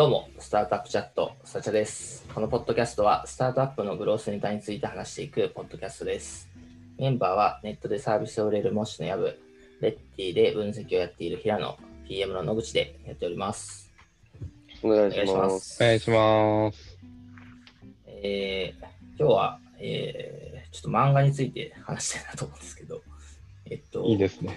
[0.00, 2.26] どうも、スタートアップチャット、スタチャです。
[2.34, 6.48] このポッドキャストは、スタートアップのグロースネタについて話していくポッドキャストです。
[6.96, 9.38] メンバーは、ネットでサービスを売れるモッシュのヤブ、
[9.82, 11.76] レッティで分析をやっている平野、
[12.08, 13.92] PM の野口でやっております。
[14.82, 15.38] お願いししま。
[15.42, 15.82] ますす。
[15.82, 16.98] お願いします。
[18.06, 18.84] えー
[19.18, 23.02] 今日は、えーちょっと漫画について話したいなと思うんですけど、
[23.66, 24.56] えっと、いいですね。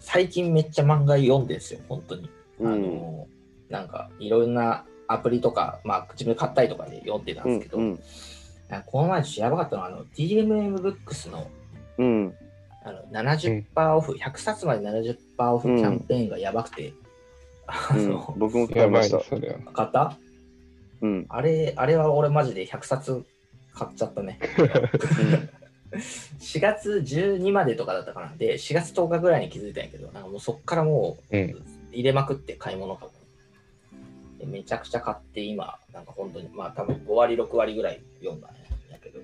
[0.00, 2.28] 最近めっちゃ漫画読んでるんですよ、本当に。
[2.60, 3.35] あうん。
[3.70, 8.00] の、なんか、いろんなアプリとか、まあ、自分で買ったりとかで読んでたんですけど、うん。
[8.68, 11.46] なんかこの前ちょっとやばかったのは、あの、DMM ブックスの
[11.98, 12.34] うん。
[12.84, 15.16] あの70%オフ、100冊まで70%
[15.50, 16.92] オフキャンペーンがやばくて、
[17.66, 19.16] あうんの、僕も買やいました。
[19.18, 19.72] ばいです、それは。
[19.72, 20.16] 買った？
[21.00, 21.26] うん。
[21.28, 23.24] あれ、あれは俺マジで100冊
[23.74, 24.38] 買っちゃったね。
[26.40, 28.32] 4月12までとかだったかな。
[28.36, 31.62] で、4月10日ぐらいに気づいたんやけど、なんかもうそっからもううん。
[31.92, 33.06] 入れまくって買い物か
[34.38, 38.50] でめちゃくちゃ買って今、なんか本当に、まあ多分5割、6割ぐらい読んだん
[38.92, 39.20] やけど、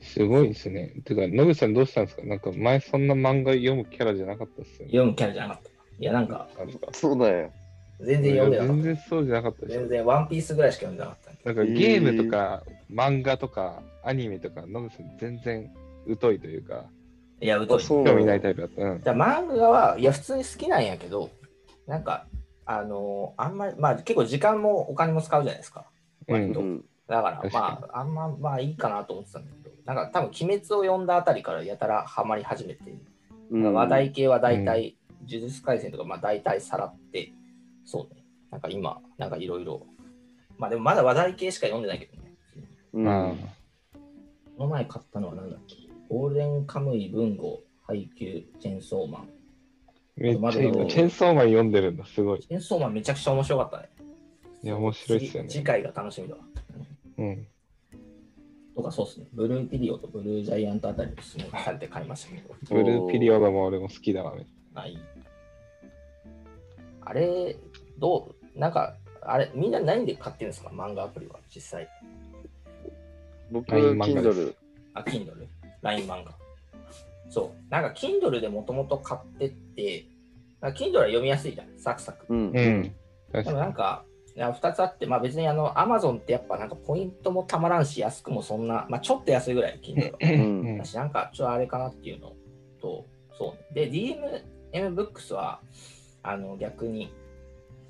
[0.00, 0.92] すごいですね。
[1.04, 2.24] てか、野口さんどうしたんですか？
[2.24, 4.92] なんか前そんな漫画読むキャラじゃなかったっすよね。
[4.92, 5.70] 読むキャラじゃなかった。
[5.70, 7.50] いや、なんかなんですかそうだよ。
[8.00, 9.66] 全然読んでなかっ全然そうじゃなかったた。
[9.66, 9.88] でしょ全。
[9.90, 15.70] 然ワンピースぐらいしか読んでなかったんやけなんかゲームとか漫画とかアニメとか野口さん全然
[16.20, 16.86] 疎いというか、
[17.40, 17.46] ど。
[17.46, 17.82] いや、疎い。
[17.82, 18.82] そう興味ないタイプだった。
[18.82, 19.00] うん。
[19.02, 21.30] じゃあ漫画はいや普通に好きなんやけど
[21.86, 22.26] なんか
[22.64, 25.86] あのーあんまりまあ結構時間もお金も使うじゃないですか。
[26.28, 26.84] うん割と、うん。
[27.08, 29.74] だからまああんままあいいかなと思ってたんだけど。
[29.84, 32.94] なんか多分鬼滅を読んだあたりからやたらハマり始めて、
[33.50, 33.74] うん。
[33.74, 34.96] 話題系は大体、
[35.28, 37.32] 呪術廻戦とかまあ大体さらって。
[37.84, 38.24] そうね。
[38.50, 39.86] なんか今なんかいろいろ。
[40.58, 42.34] まあでもまだ話題系しか読んでないけどね。
[42.92, 43.04] うん。
[43.04, 43.34] ま
[44.56, 45.76] この前買ったのは何だっけ。
[46.08, 49.22] ゴールデンカムイ文豪配給チェンソーマン。
[49.22, 49.26] あ、
[50.16, 50.50] めっちゃ。
[50.52, 52.40] チェンソーマン読んでるんだ、すごい。
[52.40, 53.88] チェンソーマンめちゃくちゃ面白かったね。
[54.62, 55.48] いや、面白いっすよね。
[55.48, 56.40] 次次回が楽しみだわ。
[57.18, 57.46] うん。
[58.74, 59.26] とかそうっすね。
[59.32, 62.54] ブルーピリオとブルージャイアントあたりを勧めされて買いましたけど。
[62.70, 64.46] ブルーピリオドも俺も好きだわね。
[64.72, 64.98] ない。
[67.04, 67.56] あれ、
[67.98, 70.70] どうなんか、あれ、みんな何で買ってるんですか？
[70.70, 71.88] 漫画アプリは、実際。
[73.50, 74.54] 僕、Kindle。
[74.94, 75.46] あ、Kindle、
[75.82, 76.34] LINE 漫画。
[77.28, 77.70] そう。
[77.70, 80.06] なんか Kindle でもともと買ってって、
[80.70, 81.78] Kindle は読みやすいじゃん。
[81.78, 82.26] サクサク。
[82.28, 82.38] うん。
[82.38, 82.94] うん。
[83.32, 90.18] 確でもかなんか、いや2つあって、まあ別にあの、Amazon ってやっぱなんかポイントもたまらんし、安くもそんな、まあちょっと安いぐらい、Kindle は。
[90.20, 90.34] に。
[90.34, 92.32] うんだし、なんかちょっとあれかなっていうの
[92.80, 93.06] と、
[93.36, 93.86] そうね。
[93.86, 95.60] で、DMM ブックスは、
[96.22, 97.12] あの、逆に、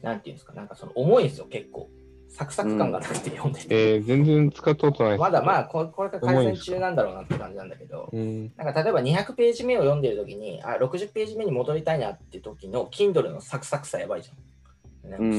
[0.00, 1.90] なんていうんですか、なんかその重いんですよ、結構。
[2.32, 3.94] サクサク感がなくて読んでて。
[3.94, 8.52] えー、全然使ったことないまだまあこ、これから改善中なんだろうなって感じなんだけど、うん。
[8.56, 14.36] なんか例えば200ページ目を読んでるときに、あ、60ページ目に戻りたいなって時の Kindle のサクサクさやばいじゃん。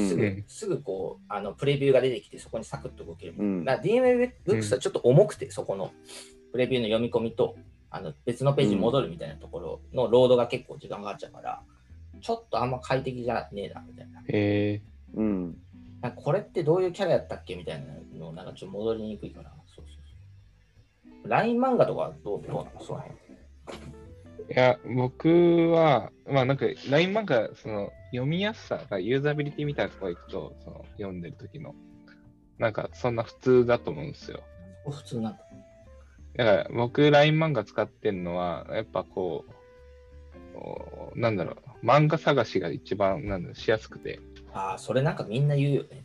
[0.08, 3.34] すぐ、うんすぐこう、あの、プレビューが出てきて、そこにサクッと動ける。
[3.36, 3.64] うん。
[3.64, 5.92] だから DMM ブックスはちょっと重くて、そこの
[6.52, 7.56] プレビューの読み込みと、
[7.90, 11.62] あの別のページに戻るみたいなところのロードが結構時間がかかっちゃうから、
[12.20, 14.22] ちょっとあんま快適じゃねえな、みたいな。
[14.28, 14.80] え
[15.14, 15.56] うん。
[16.12, 19.50] これってどういうキャラやったっけみたいなのなんかちょっと戻りにくいから。
[19.66, 19.86] そうそう
[21.22, 21.28] そう。
[21.28, 22.84] LINE 漫画とかはどうどうなの？
[22.84, 23.18] その辺。
[24.48, 31.74] ー、いや、僕は、まあなんか LINE 漫画、その読みやすさがユーザビリティみたいなところ行くと、その読んでる時の、
[32.58, 34.40] なんかそんな普通だと思うんですよ。
[34.90, 35.38] 普通なんだ。
[36.36, 44.20] だから僕 LINE 漫画使ってるのは、やっぱこう、おなんだろう、漫画探しが一番なんだろうしやすくて、
[44.54, 46.04] ああ、それなんかみんな言うよね。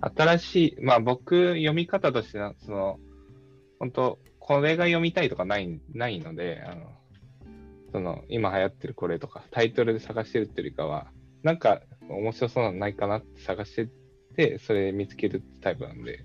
[0.00, 3.00] 新しい、まあ僕読み方としては、その、
[3.80, 6.92] 本当これが読みたいとかないないので、あの、
[7.92, 11.08] その、今流行ってるこれとか、タイトルで探してるっていうよりかは、
[11.42, 13.88] なんか面白そうなのないかなって探してっ
[14.36, 16.24] て、それ見つけるタイプなんで、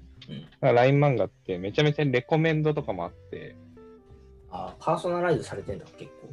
[0.62, 3.56] うん LINE 漫画ってめちゃめちゃレコメンドとかもあって、
[4.50, 6.29] ああ、パーソナライズされてんだ、結構。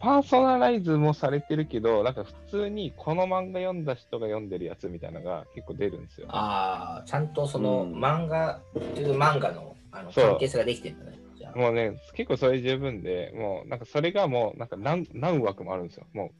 [0.00, 6.28] パーソナライズもされてるけど、なんか普通にこの漫画読んだ人が読んでるやつみたいなのが結構出るんですよ。
[6.30, 11.18] ああ、ちゃんとそのうん漫画う漫画のあの関係性ができてるんだね。
[11.54, 16.06] もうね、結構それ十分で、もうなんかそれがもうなんか何何枠もあるんですよ。
[16.12, 16.30] も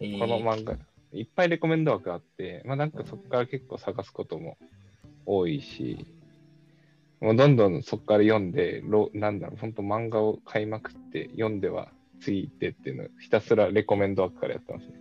[0.00, 0.76] えーうこの漫画、
[1.12, 4.56] いっぱいレコメンド枠あって、まあなんかそこから結構探すことも
[5.26, 6.06] 多いし、
[7.20, 11.88] もうどんどんそこから読んで、ろなんだろう、本当漫画を買いまくって、読んでは
[12.20, 14.94] 次行ってっていうのをひたすらレコメンド枠からやってますね。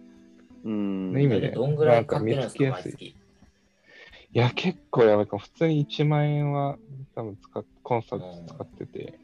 [0.66, 1.14] うん。
[1.14, 3.06] の意味でどんぐらい買ってるんですか、なんか見つけやすい毎月。
[4.34, 5.40] いや、結構やばいかも。
[5.40, 6.78] 普通に1万円は
[7.16, 9.20] 多分使っコンサート使ってて。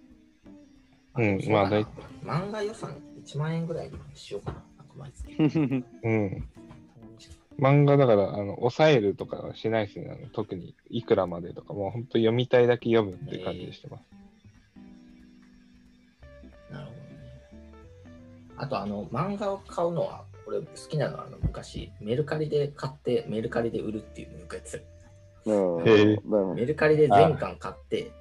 [1.16, 1.84] うんまあ大
[2.24, 2.96] 漫画予算
[3.26, 4.64] 1万円ぐらいにしようかな、
[4.98, 5.34] 毎月。
[6.04, 6.48] うん。
[7.60, 10.10] 漫画だから、あの、抑えるとかはしないですね。
[10.10, 14.04] あの特に、いくらまでとか、もう本当読みたいだけ読むって感じでしてます。
[14.12, 14.21] な
[18.62, 24.78] あと、あの、漫画を買うのは、俺好きなのは、あの昔、メルカリで買って、メルカリで売るっていうのをよくやってた。
[25.48, 28.12] うんへえなるほどメルカリで全巻買って、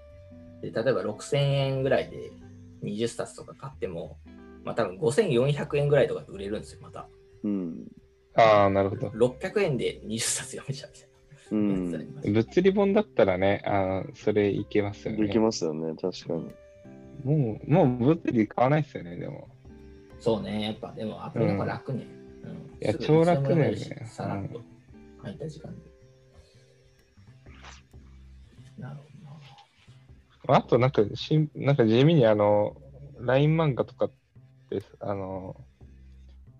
[0.62, 2.30] で例えば6000円ぐらいで
[2.82, 4.16] 20冊とか買っても、
[4.64, 7.06] まあ多分5400円ぐらいとかで売れるんですよ、また。
[7.44, 7.86] うん。
[8.34, 9.08] ああ、なるほど。
[9.08, 12.32] 600円で20冊読めちゃうみたいな。
[12.40, 15.26] 物理本だったらね、あーそれいけますよね。
[15.26, 16.50] できますよね、確かに。
[17.24, 19.48] もう、もう物理買わないですよね、でも。
[20.20, 22.06] そうね、やっぱでもアプリの方が楽ね。
[22.44, 24.62] うんいやすぐ超楽だよねさらっと
[25.20, 25.90] 空いた時間で。
[28.78, 29.02] なるほ
[30.46, 30.58] どな。
[30.58, 32.76] あと、なんかしん、なんか地味にあの、
[33.20, 34.10] LINE 漫画とかっ
[34.70, 35.56] て、あの、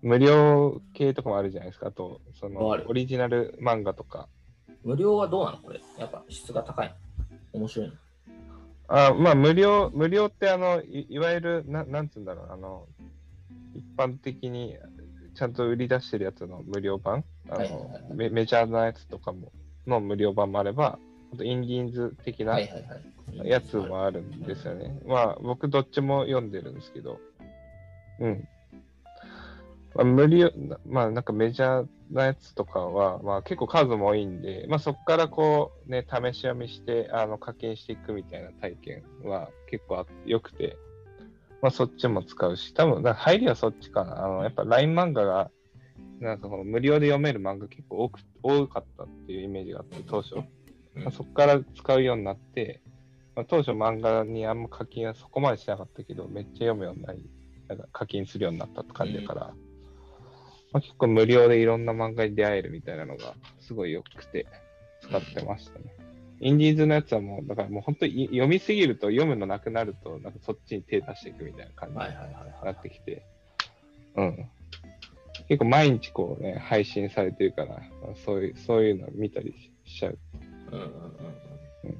[0.03, 1.87] 無料系とかもあるじゃないですか。
[1.87, 4.29] あと、そのオリジナル漫画とか。
[4.83, 5.81] 無料はどうなのこれ？
[5.97, 6.93] やっぱ質が高い
[7.53, 7.59] の？
[7.61, 7.93] 面白いの？
[8.87, 12.87] あまあ、無料、無料って、あの、いいわゆる、ななんつうんだろう、あの、
[13.81, 14.77] 一般的に
[15.35, 19.51] ちゃんと売り出してるやつの無料版、あはいはいはいのメメジャーなやつとかも、
[19.87, 20.99] の無料版もあれば、
[21.33, 22.59] あとインディーンズ的な。
[23.43, 24.99] やつもあるんですよね。
[25.05, 27.19] まあ、僕どっちも読んでるんですけど、
[28.19, 28.47] うん。
[29.95, 40.77] まあ、無料、なまあ、なんかメジャーなやつとかは、まあ結構数も多いんで、まあそこからこうね、試し読みして、あの、課金していくみたいな体験は結構あ良くて、
[41.61, 44.25] まあそっちも使うし、多分、入りはそっちかな。
[44.25, 45.51] あの、やっぱ LINE 漫画が、
[46.19, 50.35] なんかこの無料で読める漫画結構多く多かったっていうイメージがあって、当初。
[50.35, 52.81] うんまあ、そこから使うようになって、
[53.35, 57.29] まあ、当初漫画にあんま課金はそこまでしなかったけど、めっちゃ読むようになり、
[57.67, 59.53] なんか課金するようになったって感じだから、
[60.73, 64.47] まあ、結構無料でいろんな漫画に出会えるみたいなのがすごい良くて
[65.01, 66.00] 使ってましたね。
[66.41, 73.23] インディーズのやつはもう、だからもう本当に読みすぎると読むのなくなると、なんかそっちに手出していくみたいな感じにないってきて、
[74.15, 74.49] うん。
[75.47, 79.53] 結構毎日こうね、配信されてるから、まあそういう、そういうの見たり
[79.85, 80.17] しちゃう
[80.71, 80.91] うんうんうん
[81.83, 81.97] うん。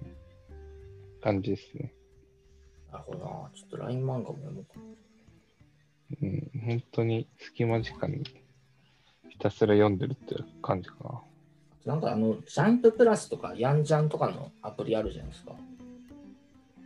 [1.21, 1.93] 感じですね。
[2.91, 3.25] なるほどな。
[3.53, 4.79] ちょっと LINE 漫画も読もうか
[6.21, 8.23] うん、本当に隙間時間に
[9.29, 11.21] ひたすら読んでるって感じかな。
[11.85, 11.93] な。
[11.93, 15.53] なんかあの、ジャンププラスとかヤンジャンとかのアプリあるじゃないですか。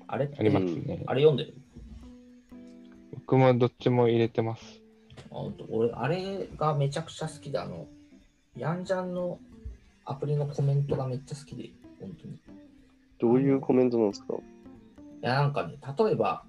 [0.08, 1.04] あれありますね。
[1.08, 1.56] あれ読んでる？
[3.14, 4.82] 僕もどっちも入れてます。
[5.32, 7.88] あほんと俺、あれがめちゃくちゃ好きで、あの、
[8.56, 9.40] ヤンジャンの
[10.06, 12.34] アプリのコメントがめっちゃ好きで、本当に。
[12.34, 12.38] い
[13.18, 14.36] どういうコメントなんですか？
[15.26, 16.44] や、なんかね、例えば、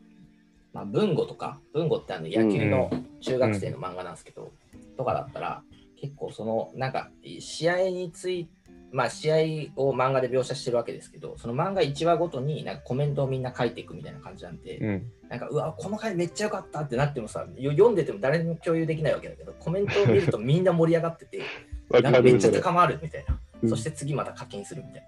[0.74, 2.90] まあ、文吾とか、文吾ってあの野球の
[3.20, 4.52] 中学生の漫画なんですけど、
[4.98, 5.62] とかだったら、
[5.96, 7.10] 結構その、なんか、
[7.40, 8.56] 試合について、
[8.92, 9.36] まあ、試合
[9.76, 15.12] を漫画で描写してるわけですけど、その漫画1話ごとになんかコメントをみんな書いていくみたいな感じなんで、うん。
[15.28, 21.40] なんか、うわ、この回めっちゃ良かったってなってもさ、よ読んでても誰にも共有できないわけだけど、コメントを見るとみんな盛り上がってて、
[21.90, 23.34] わなんかめっちゃ高まるみたいな。
[23.62, 25.02] うんそして次また課金するみたい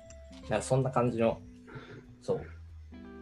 [0.45, 0.49] な。
[0.49, 1.39] なんかそんな感じの、
[2.23, 2.41] そう。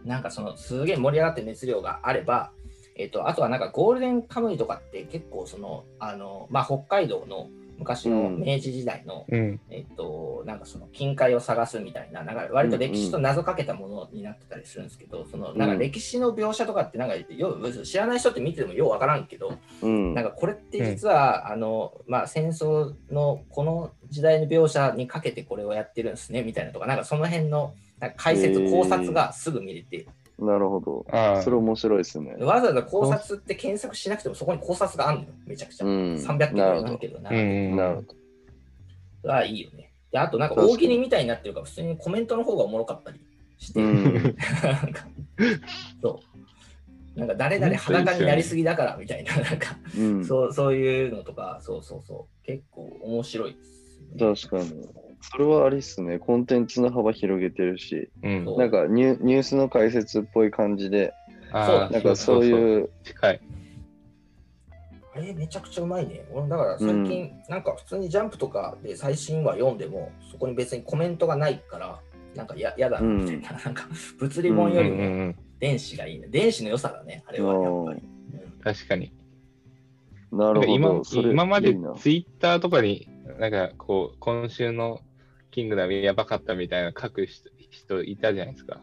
[0.05, 2.51] なんかそのすげえ盛り上がって熱量があれば、
[2.97, 9.59] えっ、と、あとはなんかゴールデンカムイとかって結構その、あの、まあ、北海道の昔のうん明治時代の、うん。
[9.69, 20.15] えっ、と、なんかその近海を探すみたいな、なんか割と歴史と謎かけたものになってたりするんですけど、そのなんか歴史の描写とかってなんかよう知らない人って見ててもようわからんけど、うん。
[20.15, 30.07] なんかこれって実は、あのまあ、戦争のこの時代の描写にかけてこれをやってるんですねみたいなとか、なんかその辺のなんか解説、考察がすぐ見れて、
[30.39, 31.05] なるほど。
[31.11, 32.35] ああそれ面白いですね。
[32.39, 35.85] わざわざ考察って検索しなくてもそこに考察があるのよ、めちゃくちゃ。
[35.85, 35.91] うん。
[36.15, 36.83] 300件なるほど。
[36.83, 37.29] とかなんけどな。
[37.31, 37.75] うん。
[37.75, 38.07] なるほど。
[39.21, 39.91] それはいいよね。
[40.11, 43.19] で、あとなんか大喜利みたいになってるから、普通にコメントの方がおもろかったり
[43.57, 44.03] して、うん。
[44.13, 44.33] なん
[44.93, 45.07] か
[46.01, 46.19] そ
[47.15, 47.19] う。
[47.19, 50.23] なんか誰々裸になりすぎだからみたいな、なんか、うん。
[50.23, 53.57] そうそういうのとか、そうそうそう、結構面白い
[54.13, 54.87] です、確かに。
[55.21, 56.19] それはありっすね。
[56.19, 58.45] コンテンツの幅広げてるし、うん。
[58.57, 61.13] なんかニュニュースの解説っぽい感じで、
[61.51, 62.45] あなんかそうう。
[62.45, 62.89] いう。
[65.15, 66.25] あれめちゃくちゃうまいね。
[66.31, 71.99] 俺だから最近、なんか普通にジャンプとかで最新話読んでも、そこに別にコメントがないから、
[72.35, 73.87] なんかややだなみたいな、 なんか
[74.19, 75.35] 物理本よりもうんうんうん。
[75.59, 76.27] 電子がいいね。
[76.29, 78.01] 電子の良さだね、あれはやっぱり。
[78.01, 78.17] うん
[78.63, 79.13] 確かに。
[80.31, 81.03] なるほ今ど。
[81.03, 83.07] それ今までツイッターとかに、
[83.39, 84.99] なんかこう、今週の
[85.57, 88.79] キングダムやばかったみたいな書く人人いたじゃないですか。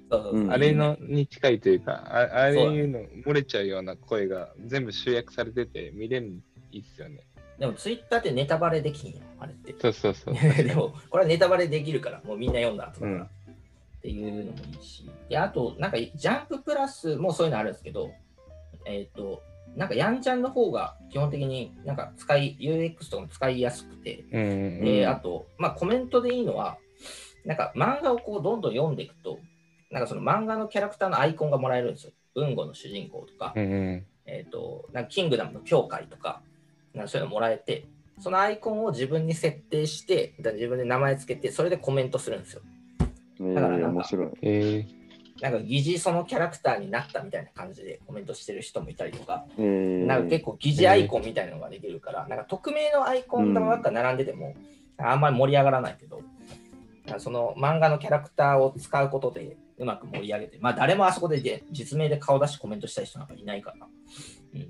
[0.51, 7.21] あれのに近いというか、ああれいうの漏れちゃうような声が全部集約されてて見れるいいっすよね。
[7.61, 9.73] でもツイッターってネタバレできんよ、あれって。
[9.79, 10.35] そうそうそう。
[10.65, 13.27] でも、これはネタバレできるから、もうみんな読んだ後だから、うんっ
[14.03, 15.09] ていうのもいいし。
[15.31, 18.11] で、あと、なんか、ジャンププラスもそういうのあるんですけど、
[18.85, 19.43] えっ、と、
[19.77, 24.85] なんか、ヤンちゃんの方が基本的になんか使い、UX とかも使いやすくて、うんうんうん。
[24.85, 26.79] で、あと、まあ、コメントでいいのは、
[27.45, 29.39] なんか漫画をこうどんどん読んでいくと、
[29.91, 32.13] なんかその漫画のキャラクターのアイコンがもらえるんですよ。
[32.35, 34.07] 文吾の主人公とか、うんうん。
[34.27, 36.41] えっ、と、なんかキングダムの教会とか、
[36.95, 37.87] なんかそういうのもらえて、
[38.21, 42.63] そのアイコンを自分に設定して、自分で名前つけて、それでコメントするんですよ。
[43.41, 44.29] えー、だからなんか面白い。
[44.43, 45.04] えー、
[45.45, 54.55] なんか疑似そのキャラクターになったみたいな感じでコメントしてる人もいたりとか、えー、なんか結構疑似アイコンみたいなのができるから、なんか匿名のアイコンばっか並んでても、
[54.97, 56.23] あんまり盛り上がらないけど、
[57.05, 63.87] なんかその漫画のキャラクターを使うことでうまく盛り上げて、まあ誰もあそこでで実名で顔出しコメントしたい人なんかいないから、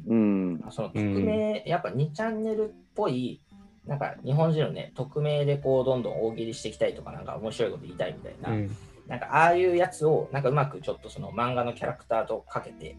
[0.09, 0.57] うん。
[0.57, 0.73] うん。
[0.73, 3.41] その匿名、やっぱ2チャンネルっぽい、
[3.87, 8.77] なんか日本人のね、匿名でこうどんどん大喜利していきたいとか、なんか面白いこと言いたいみたいな、うん。
[9.07, 12.97] なんかああいうやつをなんかうまくちょっとその漫画のキャラクターとかけて、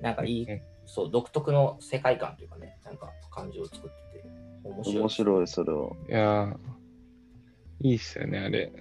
[0.00, 3.80] なんかいい、うんそう、独特の世界観というかね、なんか感じを作っ
[4.12, 4.24] てて、
[4.62, 4.98] 面白い。
[4.98, 5.90] 面白い、それは。
[6.08, 6.56] いやー、
[7.80, 8.72] いいっすよね、あれ。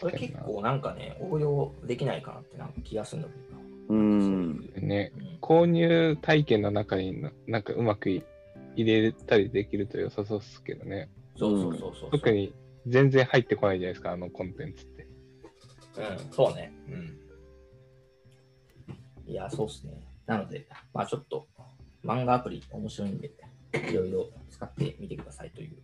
[0.00, 3.64] これ結構なんかね、応用できないかなってなんか気がするんだけどな。
[3.86, 8.24] うんね、うん購入体験の中にななんかうまくい
[8.76, 11.10] 入れたりできると良さそうっすけどね。
[11.36, 12.10] そうそうそうそう。
[12.10, 12.54] 特に
[12.86, 15.06] 全然入ってこないじゃないですか、あのコンテンツって。
[15.96, 16.72] うん、そうね。
[16.88, 17.18] うん。
[19.26, 20.02] いや、そうっすね。
[20.26, 21.46] なので、まあちょっと
[22.04, 23.32] 漫画アプリ面白いんで、
[23.72, 25.76] いろいろ使ってみてくださいという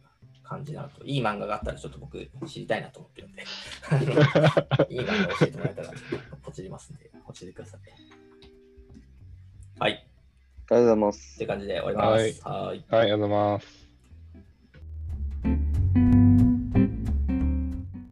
[0.43, 3.43] 感じなのと、いい漫画があったらちょっと僕知りたいなと思ってるんで、
[4.93, 5.93] いい漫画教えてもらえたら
[6.43, 7.81] ポチりますんで、ポチってください。
[9.79, 9.93] はい。
[9.93, 11.47] ありがとうございますって。
[11.47, 12.49] 感じで終わります。
[12.49, 12.85] はい。
[12.89, 13.80] はい、ありがとうございます。